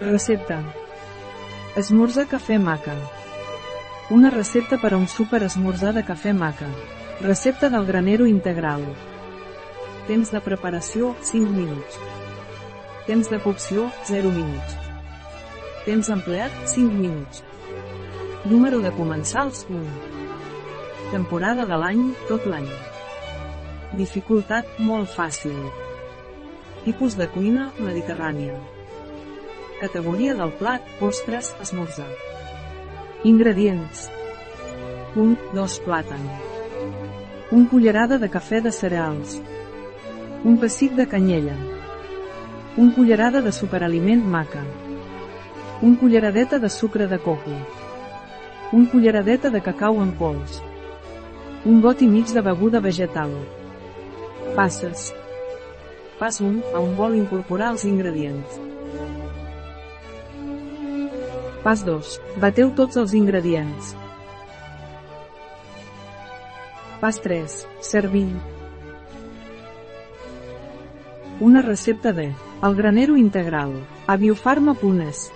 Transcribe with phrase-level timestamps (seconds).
[0.00, 0.58] Recepta.
[1.76, 2.94] Esmorzar cafè maca.
[4.10, 6.66] Una recepta per a un súper esmorzar de cafè maca.
[7.20, 8.82] Recepta del granero integral.
[10.08, 12.00] Temps de preparació, 5 minuts.
[13.06, 14.76] Temps de cocció, 0 minuts.
[15.86, 17.44] Temps empleat, 5 minuts.
[18.44, 19.80] Número de comensals, 1.
[21.12, 22.68] Temporada de l'any, tot l'any.
[23.94, 25.54] Dificultat, molt fàcil.
[26.82, 28.58] Tipus de cuina, mediterrània.
[29.80, 32.06] Categoria del plat, postres, esmorzar.
[33.26, 34.08] Ingredients.
[35.16, 35.34] 1.
[35.52, 36.20] 2 plàtan.
[37.50, 39.40] 1 cullerada de cafè de cereals.
[40.44, 41.56] Un pessic de canyella.
[42.76, 44.62] Un cullerada de superaliment maca.
[45.82, 47.56] Un culleradeta de sucre de coco.
[48.72, 50.60] Un culleradeta de cacau en pols.
[51.64, 53.34] Un got i mig de beguda vegetal.
[54.54, 55.10] Passes.
[56.20, 56.62] Pas 1.
[56.74, 58.60] A un bol incorporar els ingredients.
[61.64, 62.20] Pas 2.
[62.42, 63.94] Bateu tots els ingredients.
[67.00, 67.54] Pas 3.
[67.80, 68.28] Servir.
[71.40, 72.26] Una recepta de
[72.62, 73.72] El granero integral.
[74.06, 75.30] A biofarma.es